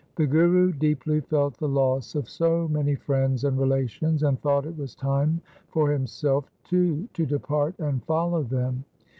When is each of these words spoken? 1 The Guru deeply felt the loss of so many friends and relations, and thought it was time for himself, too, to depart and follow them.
1 0.15 0.15
The 0.15 0.25
Guru 0.31 0.71
deeply 0.73 1.21
felt 1.21 1.57
the 1.57 1.69
loss 1.69 2.15
of 2.15 2.27
so 2.27 2.67
many 2.67 2.95
friends 2.95 3.43
and 3.43 3.59
relations, 3.59 4.23
and 4.23 4.41
thought 4.41 4.65
it 4.65 4.75
was 4.75 4.95
time 4.95 5.39
for 5.67 5.91
himself, 5.91 6.49
too, 6.63 7.07
to 7.13 7.23
depart 7.23 7.75
and 7.77 8.03
follow 8.05 8.41
them. 8.41 8.83